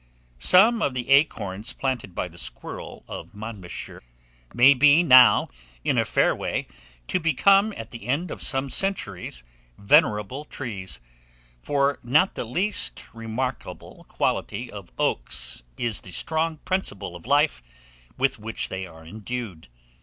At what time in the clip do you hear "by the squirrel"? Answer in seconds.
2.15-3.03